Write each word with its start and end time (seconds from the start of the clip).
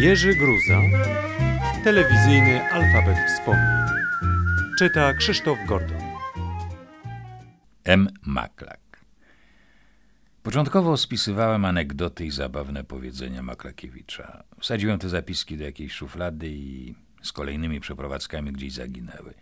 Jerzy 0.00 0.34
Gruza, 0.34 0.80
telewizyjny 1.84 2.72
alfabet 2.72 3.18
wspomnień. 3.26 3.86
Czyta 4.78 5.14
Krzysztof 5.14 5.58
Gordon. 5.66 6.02
M. 7.84 8.08
Maklak. 8.22 8.80
Początkowo 10.42 10.96
spisywałem 10.96 11.64
anegdoty 11.64 12.26
i 12.26 12.30
zabawne 12.30 12.84
powiedzenia 12.84 13.42
Maklakiewicza. 13.42 14.42
Wsadziłem 14.60 14.98
te 14.98 15.08
zapiski 15.08 15.56
do 15.56 15.64
jakiejś 15.64 15.92
szuflady 15.92 16.48
i 16.48 16.94
z 17.22 17.32
kolejnymi 17.32 17.80
przeprowadzkami 17.80 18.52
gdzieś 18.52 18.72
zaginęły. 18.72 19.34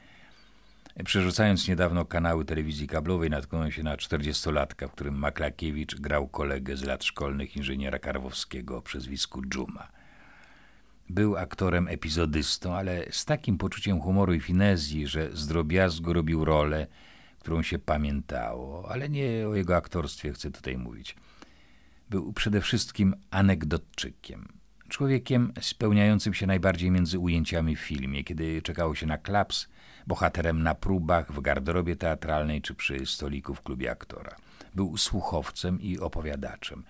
Przerzucając 1.04 1.68
niedawno 1.68 2.04
kanały 2.04 2.44
telewizji 2.44 2.86
kablowej, 2.86 3.30
natknąłem 3.30 3.70
się 3.72 3.82
na 3.82 3.96
czterdziestolatka, 3.96 4.88
w 4.88 4.92
którym 4.92 5.14
Maklakiewicz 5.14 5.94
grał 5.94 6.28
kolegę 6.28 6.76
z 6.76 6.84
lat 6.84 7.04
szkolnych 7.04 7.56
inżyniera 7.56 7.98
Karwowskiego 7.98 8.76
o 8.76 8.82
przezwisku 8.82 9.42
Dżuma. 9.42 9.97
Był 11.10 11.36
aktorem 11.36 11.88
epizodystą, 11.88 12.74
ale 12.74 13.04
z 13.10 13.24
takim 13.24 13.58
poczuciem 13.58 14.00
humoru 14.00 14.34
i 14.34 14.40
finezji, 14.40 15.06
że 15.06 15.36
z 15.36 15.46
drobiazgu 15.46 16.12
robił 16.12 16.44
rolę, 16.44 16.86
którą 17.38 17.62
się 17.62 17.78
pamiętało, 17.78 18.90
ale 18.90 19.08
nie 19.08 19.48
o 19.48 19.54
jego 19.54 19.76
aktorstwie 19.76 20.32
chcę 20.32 20.50
tutaj 20.50 20.78
mówić. 20.78 21.16
Był 22.10 22.32
przede 22.32 22.60
wszystkim 22.60 23.14
anegdotczykiem. 23.30 24.48
Człowiekiem 24.88 25.52
spełniającym 25.60 26.34
się 26.34 26.46
najbardziej 26.46 26.90
między 26.90 27.18
ujęciami 27.18 27.76
w 27.76 27.80
filmie, 27.80 28.24
kiedy 28.24 28.62
czekało 28.62 28.94
się 28.94 29.06
na 29.06 29.18
klaps, 29.18 29.68
bohaterem 30.06 30.62
na 30.62 30.74
próbach, 30.74 31.32
w 31.32 31.40
garderobie 31.40 31.96
teatralnej 31.96 32.62
czy 32.62 32.74
przy 32.74 33.06
stoliku 33.06 33.54
w 33.54 33.62
klubie 33.62 33.90
aktora. 33.90 34.36
Był 34.74 34.96
słuchowcem 34.96 35.80
i 35.80 35.98
opowiadaczem. 35.98 36.84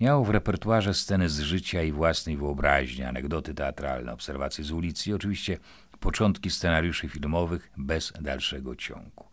Miał 0.00 0.24
w 0.24 0.30
repertuarze 0.30 0.94
sceny 0.94 1.28
z 1.28 1.40
życia 1.40 1.82
i 1.82 1.92
własnej 1.92 2.36
wyobraźni, 2.36 3.04
anegdoty 3.04 3.54
teatralne, 3.54 4.12
obserwacje 4.12 4.64
z 4.64 4.70
ulicy 4.70 5.10
i 5.10 5.12
oczywiście 5.12 5.58
początki 6.00 6.50
scenariuszy 6.50 7.08
filmowych 7.08 7.70
bez 7.76 8.12
dalszego 8.20 8.76
ciągu. 8.76 9.24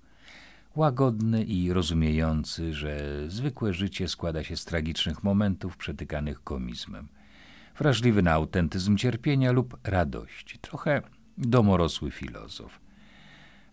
Łagodny 0.75 1.43
i 1.43 1.73
rozumiejący, 1.73 2.73
że 2.73 2.99
zwykłe 3.27 3.73
życie 3.73 4.07
składa 4.07 4.43
się 4.43 4.57
z 4.57 4.65
tragicznych 4.65 5.23
momentów 5.23 5.77
przetykanych 5.77 6.43
komizmem. 6.43 7.07
Wrażliwy 7.77 8.21
na 8.21 8.31
autentyzm 8.31 8.97
cierpienia 8.97 9.51
lub 9.51 9.77
radości. 9.83 10.59
Trochę 10.59 11.01
domorosły 11.37 12.11
filozof. 12.11 12.79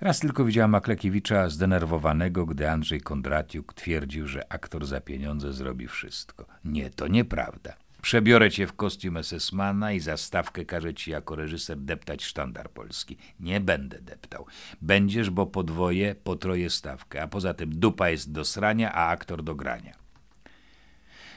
Raz 0.01 0.21
tylko 0.21 0.45
widziałem 0.45 0.71
Maklekiewicza 0.71 1.49
zdenerwowanego, 1.49 2.47
gdy 2.47 2.71
Andrzej 2.71 3.01
Kondratiuk 3.01 3.75
twierdził, 3.75 4.27
że 4.27 4.53
aktor 4.53 4.87
za 4.87 5.01
pieniądze 5.01 5.53
zrobi 5.53 5.89
wszystko. 5.89 6.47
Nie, 6.67 6.91
to 6.91 7.09
nieprawda. 7.09 7.77
Przebiorę 8.03 8.51
cię 8.51 8.67
w 8.67 8.73
kostium 8.73 9.17
SS-mana 9.17 9.93
i 9.93 10.01
za 10.01 10.17
stawkę 10.17 10.65
każę 10.65 10.95
ci 10.95 11.11
jako 11.11 11.37
reżyser 11.37 11.79
deptać 11.79 12.25
sztandar 12.25 12.71
polski. 12.71 13.17
Nie 13.41 13.61
będę 13.61 14.01
deptał. 14.01 14.47
Będziesz, 14.83 15.31
bo 15.31 15.47
podwoje, 15.47 16.15
potroje 16.15 16.71
stawkę, 16.71 17.23
a 17.23 17.29
poza 17.29 17.55
tym 17.55 17.71
dupa 17.71 18.09
jest 18.09 18.33
do 18.33 18.45
srania, 18.45 18.93
a 18.93 19.09
aktor 19.09 19.43
do 19.43 19.55
grania. 19.55 19.95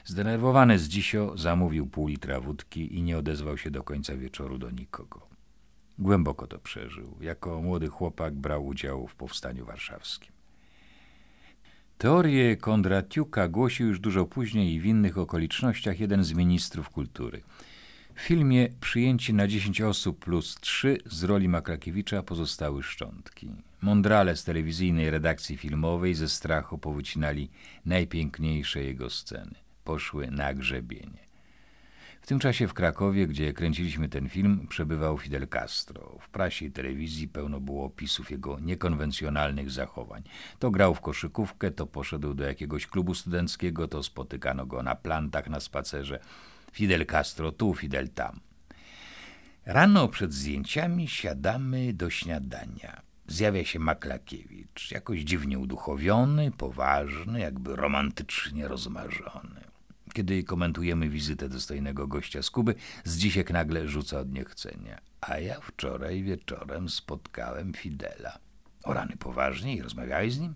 Zdenerwowany 0.06 0.80
z 0.80 0.88
dzisio 0.88 1.38
zamówił 1.38 1.88
pół 1.88 2.08
litra 2.08 2.40
wódki 2.40 2.96
i 2.96 3.04
nie 3.04 3.18
odezwał 3.18 3.58
się 3.58 3.72
do 3.72 3.84
końca 3.84 4.18
wieczoru 4.18 4.58
do 4.58 4.72
nikogo. 4.72 5.28
Głęboko 6.00 6.48
to 6.48 6.60
przeżył. 6.60 7.18
Jako 7.22 7.62
młody 7.62 7.88
chłopak 7.88 8.34
brał 8.34 8.66
udział 8.66 9.08
w 9.08 9.16
powstaniu 9.16 9.66
warszawskim. 9.66 10.39
Teorię 12.00 12.58
Kondratiuka 12.58 13.48
głosił 13.48 13.88
już 13.88 14.00
dużo 14.00 14.26
później 14.26 14.74
i 14.74 14.80
w 14.80 14.86
innych 14.86 15.18
okolicznościach 15.18 16.00
jeden 16.00 16.24
z 16.24 16.34
ministrów 16.34 16.90
kultury. 16.90 17.42
W 18.16 18.22
filmie 18.22 18.70
Przyjęci 18.82 19.34
na 19.34 19.48
10 19.48 19.82
osób 19.82 20.20
plus 20.20 20.56
3 20.62 20.98
z 21.06 21.24
roli 21.24 21.50
Makrakiewicza 21.50 22.24
pozostały 22.24 22.84
szczątki. 22.84 23.50
Mądrale 23.82 24.36
z 24.36 24.44
telewizyjnej 24.44 25.10
redakcji 25.10 25.58
filmowej 25.58 26.16
ze 26.16 26.30
strachu 26.30 26.78
powycinali 26.78 27.50
najpiękniejsze 27.86 28.84
jego 28.84 29.10
sceny. 29.10 29.56
Poszły 29.84 30.32
na 30.32 30.54
grzebienie. 30.54 31.29
Tym 32.30 32.40
czasie 32.40 32.68
w 32.68 32.74
Krakowie, 32.74 33.28
gdzie 33.28 33.54
kręciliśmy 33.54 34.10
ten 34.10 34.30
film, 34.30 34.68
przebywał 34.70 35.18
Fidel 35.18 35.48
Castro. 35.48 36.18
W 36.22 36.30
prasie 36.30 36.66
i 36.66 36.72
telewizji 36.72 37.28
pełno 37.28 37.60
było 37.60 37.86
opisów 37.86 38.32
jego 38.32 38.60
niekonwencjonalnych 38.60 39.72
zachowań. 39.72 40.24
To 40.60 40.72
grał 40.72 40.96
w 40.96 41.02
koszykówkę, 41.02 41.72
to 41.72 41.88
poszedł 41.88 42.34
do 42.34 42.44
jakiegoś 42.44 42.88
klubu 42.88 43.16
studenckiego, 43.16 43.88
to 43.88 44.04
spotykano 44.04 44.66
go 44.66 44.84
na 44.84 44.96
plantach 44.96 45.50
na 45.50 45.60
spacerze. 45.60 46.20
Fidel 46.72 47.06
Castro 47.06 47.52
tu, 47.52 47.76
Fidel 47.76 48.10
tam. 48.10 48.40
Rano 49.66 50.08
przed 50.08 50.34
zdjęciami 50.34 51.08
siadamy 51.08 51.94
do 51.94 52.10
śniadania. 52.10 53.02
Zjawia 53.28 53.66
się 53.66 53.80
Maklakiewicz, 53.80 54.92
jakoś 54.92 55.20
dziwnie 55.20 55.60
uduchowiony, 55.60 56.52
poważny, 56.52 57.40
jakby 57.40 57.76
romantycznie 57.76 58.68
rozmarzony. 58.68 59.59
Kiedy 60.20 60.44
komentujemy 60.44 61.10
wizytę 61.10 61.50
dostojnego 61.50 62.08
gościa 62.08 62.44
z 62.44 62.50
Kuby, 62.50 62.76
Zdzisiek 63.04 63.52
nagle 63.52 63.88
rzuca 63.88 64.20
od 64.20 64.32
niechcenia. 64.32 65.02
A 65.22 65.38
ja 65.38 65.60
wczoraj 65.60 66.24
wieczorem 66.24 66.90
spotkałem 66.90 67.74
Fidela. 67.74 68.40
O 68.84 68.94
rany 68.94 69.18
poważnie 69.18 69.76
i 69.76 69.82
rozmawiałeś 69.82 70.34
z 70.34 70.40
nim? 70.40 70.56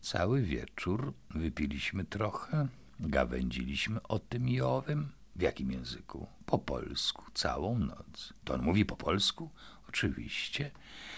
Cały 0.00 0.42
wieczór 0.42 1.14
wypiliśmy 1.30 2.04
trochę, 2.04 2.68
gawędziliśmy 3.00 4.02
o 4.02 4.18
tym 4.18 4.48
i 4.48 4.60
owym. 4.60 5.08
W 5.36 5.42
jakim 5.42 5.72
języku? 5.72 6.26
Po 6.46 6.58
polsku, 6.58 7.24
całą 7.34 7.78
noc. 7.78 8.32
To 8.44 8.54
on 8.54 8.62
mówi 8.62 8.84
po 8.84 8.96
polsku? 8.96 9.50
Oczywiście. 9.88 10.70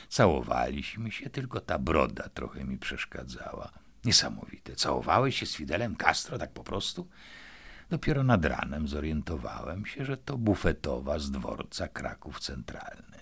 Całowaliśmy 0.09 1.13
się, 1.13 1.31
tylko 1.31 1.61
ta 1.61 1.79
broda 1.79 2.29
trochę 2.29 2.65
mi 2.65 2.79
przeszkadzała. 2.79 3.73
Niesamowite. 4.05 4.77
Całowałeś 4.77 5.39
się 5.39 5.47
z 5.47 5.55
Fidelem 5.55 5.97
Castro 5.97 6.39
tak 6.39 6.53
po 6.53 6.65
prostu? 6.65 7.09
Dopiero 7.93 8.25
nad 8.25 8.45
ranem 8.45 8.89
zorientowałem 8.89 9.87
się, 9.87 10.05
że 10.05 10.17
to 10.17 10.39
bufetowa 10.39 11.19
z 11.19 11.31
dworca 11.31 11.89
Kraków 11.89 12.41
Centralny. 12.41 13.19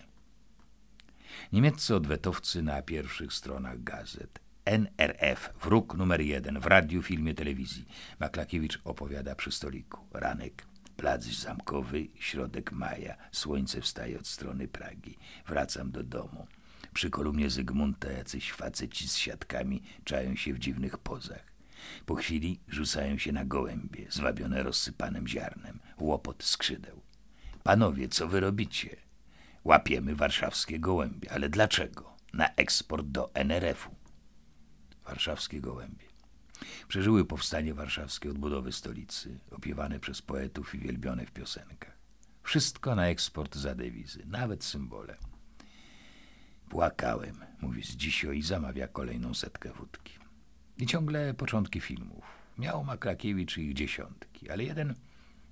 Niemieccy 1.53 1.95
odwetowcy 1.95 2.63
na 2.63 2.83
pierwszych 2.83 3.33
stronach 3.33 3.83
gazet. 3.83 4.41
NRF, 4.65 5.51
wróg 5.63 5.95
numer 5.95 6.21
jeden 6.21 6.61
w 6.61 6.67
radiu, 6.67 7.03
filmie, 7.03 7.35
telewizji. 7.35 7.87
Maklakiewicz 8.21 8.81
opowiada 8.85 9.35
przy 9.35 9.53
stoliku. 9.53 10.07
Ranek, 10.13 10.67
plac 10.97 11.25
zamkowy, 11.25 12.09
środek 12.15 12.73
maja. 12.73 13.17
Słońce 13.33 13.81
wstaje 13.81 14.19
od 14.19 14.27
strony 14.27 14.69
Pragi. 14.69 15.19
Wracam 15.47 15.91
do 15.91 16.03
domu. 16.03 16.47
Przy 16.95 17.11
kolumnie 17.11 17.51
Zygmunta 17.51 18.13
jacyś 18.13 18.53
faceci 18.53 19.09
z 19.09 19.17
siatkami 19.17 19.83
czają 20.05 20.37
się 20.37 20.55
w 20.55 20.59
dziwnych 20.59 20.99
pozach. 20.99 21.50
Po 22.07 22.15
chwili 22.15 22.61
rzucają 22.69 23.19
się 23.19 23.33
na 23.33 23.45
gołębie, 23.45 24.07
zwabione 24.11 24.63
rozsypanym 24.63 25.29
ziarnem, 25.29 25.81
łopot 25.99 26.45
skrzydeł. 26.45 27.03
Panowie, 27.63 28.09
co 28.09 28.29
wy 28.29 28.41
robicie? 28.41 28.97
Łapiemy 29.65 30.15
warszawskie 30.15 30.81
gołębie. 30.81 31.33
Ale 31.33 31.49
dlaczego? 31.49 32.17
Na 32.33 32.55
eksport 32.55 33.07
do 33.07 33.35
NRF-u. 33.35 33.95
Warszawskie 35.05 35.61
gołębie. 35.61 36.07
Przeżyły 36.89 37.25
powstanie 37.25 37.75
warszawskie 37.75 38.31
odbudowy 38.31 38.73
stolicy, 38.73 39.39
opiewane 39.51 40.01
przez 40.01 40.23
poetów 40.23 40.75
i 40.75 40.79
wielbione 40.79 41.27
w 41.27 41.33
piosenkach. 41.33 41.99
Wszystko 42.43 42.95
na 42.95 43.07
eksport 43.07 43.57
za 43.57 43.75
dewizy, 43.75 44.23
nawet 44.27 44.65
symbole. 44.65 45.17
Płakałem, 46.69 47.45
mówi 47.61 47.83
z 47.83 47.97
dzisio 47.97 48.33
i 48.33 48.43
zamawia 48.43 48.89
kolejną 48.89 49.35
setkę 49.35 49.73
wódki. 49.73 50.20
I 50.81 50.87
ciągle 50.87 51.35
początki 51.35 51.81
filmów. 51.81 52.25
Miał 52.59 52.85
Maklakiewicz 52.85 53.59
ich 53.59 53.75
dziesiątki, 53.75 54.51
ale 54.51 54.65
jeden 54.65 54.95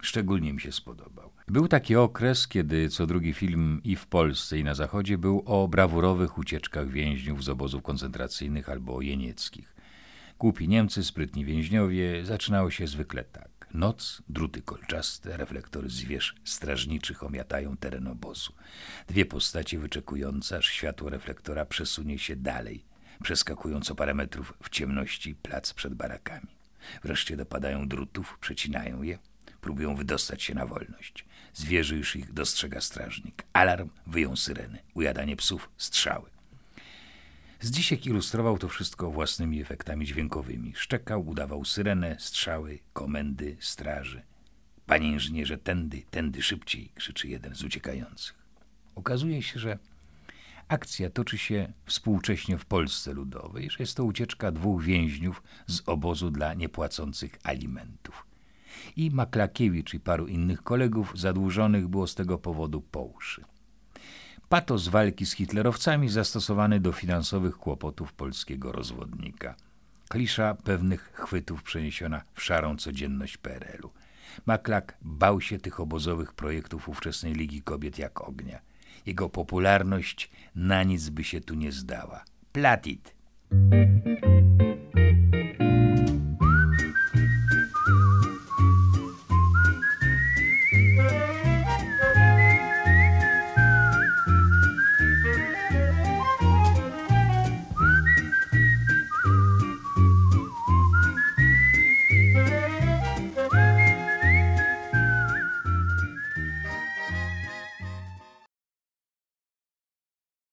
szczególnie 0.03 0.53
mi 0.53 0.61
się 0.61 0.73
spodobał. 0.73 1.31
Był 1.49 1.69
taki 1.69 1.97
okres, 1.97 2.49
kiedy 2.49 2.89
co 2.89 3.07
drugi 3.07 3.33
film 3.33 3.81
i 3.85 3.97
w 3.97 4.07
Polsce, 4.07 4.59
i 4.59 4.65
na 4.65 4.75
Zachodzie 4.75 5.19
był 5.19 5.43
o 5.47 5.69
brawurowych 5.69 6.39
ucieczkach 6.39 6.89
więźniów 6.89 7.45
z 7.45 7.49
obozów 7.49 7.83
koncentracyjnych 7.83 8.69
albo 8.69 9.03
jenieckich. 9.03 9.75
Głupi 10.39 10.69
Niemcy, 10.69 11.05
sprytni 11.05 11.45
więźniowie, 11.45 12.25
zaczynało 12.25 12.71
się 12.71 12.87
zwykle 12.87 13.25
tak. 13.25 13.69
Noc, 13.75 14.23
druty 14.29 14.63
kolczaste, 14.63 15.37
reflektory 15.37 15.91
zwierz 15.91 16.35
strażniczych 16.45 17.23
omiatają 17.23 17.77
teren 17.77 18.07
obozu. 18.07 18.53
Dwie 19.09 19.27
postacie 19.27 19.79
wyczekujące, 19.79 20.57
aż 20.57 20.67
światło 20.67 21.11
reflektora 21.11 21.67
przesunie 21.67 22.19
się 22.19 22.37
dalej, 22.37 22.85
przeskakując 23.23 23.91
o 23.91 23.95
parę 23.95 24.15
metrów 24.15 24.55
w 24.63 24.69
ciemności 24.69 25.35
plac 25.35 25.75
przed 25.75 25.95
barakami. 25.95 26.49
Wreszcie 27.03 27.37
dopadają 27.37 27.89
drutów, 27.89 28.39
przecinają 28.41 29.03
je, 29.03 29.19
próbują 29.61 29.97
wydostać 29.97 30.43
się 30.43 30.55
na 30.55 30.67
wolność. 30.67 31.25
Zwierzy 31.55 31.97
już 31.97 32.17
ich 32.17 32.33
dostrzega 32.33 32.81
strażnik. 32.81 33.45
Alarm, 33.53 33.91
wyją 34.07 34.37
syreny, 34.37 34.79
ujadanie 34.95 35.37
psów, 35.37 35.71
strzały. 35.77 36.31
Zdzisiek 37.61 38.07
ilustrował 38.07 38.59
to 38.59 38.69
wszystko 38.69 39.11
własnymi 39.11 39.61
efektami 39.61 40.07
dźwiękowymi. 40.07 40.73
Szczekał, 40.77 41.29
udawał 41.29 41.65
syrenę, 41.65 42.17
strzały, 42.19 42.79
komendy, 42.93 43.57
straży. 43.61 44.23
Panie 44.87 45.09
inżynierze, 45.09 45.59
tędy, 45.59 46.03
tędy 46.11 46.43
szybciej, 46.43 46.93
krzyczy 46.95 47.29
jeden 47.29 47.55
z 47.55 47.65
uciekających. 47.65 48.35
Okazuje 48.95 49.43
się, 49.43 49.61
że 49.61 49.79
akcja 50.69 51.11
toczy 51.11 51.39
się 51.39 51.73
współcześnie 51.87 52.59
w 52.59 52.65
Polsce 52.65 53.13
Ludowej, 53.13 53.71
że 53.71 53.77
jest 53.81 53.97
to 53.97 54.05
ucieczka 54.05 54.53
dwóch 54.53 54.83
więźniów 54.83 55.43
z 55.67 55.83
obozu 55.87 56.31
dla 56.31 56.55
niepłacących 56.55 57.39
alimentów. 57.43 58.27
I 58.97 59.11
Maklakiewicz 59.11 59.95
i 59.95 60.01
paru 60.01 60.27
innych 60.27 60.63
kolegów 60.63 61.13
zadłużonych 61.15 61.89
było 61.89 62.07
z 62.07 62.15
tego 62.15 62.39
powodu 62.39 62.81
po 62.81 63.03
uszy. 63.03 63.45
Patos 64.49 64.89
walki 64.89 65.27
z 65.27 65.33
hitlerowcami 65.33 66.09
zastosowany 66.09 66.81
do 66.81 66.93
finansowych 66.93 67.57
kłopotów 67.57 68.13
polskiego 68.13 68.73
rozwodnika. 68.73 69.55
Klisza 70.09 70.55
pewnych 70.55 71.11
chwytów 71.15 71.63
przeniesiona 71.63 72.23
w 72.35 72.43
szarą 72.43 72.77
codzienność 72.77 73.37
PRL-u. 73.37 73.91
Maklak 74.47 74.97
bał 75.03 75.41
się 75.41 75.59
tych 75.59 75.81
obozowych 75.81 76.33
projektów 76.33 76.89
ówczesnej 76.89 77.33
Ligi 77.35 77.63
Kobiet 77.63 77.99
jak 77.99 78.21
ognia. 78.21 78.68
Jego 79.07 79.29
popularność 79.29 80.31
na 80.55 80.83
nic 80.83 81.09
by 81.09 81.25
się 81.25 81.41
tu 81.41 81.55
nie 81.55 81.73
zdała. 81.73 82.25
Platit! 82.53 83.15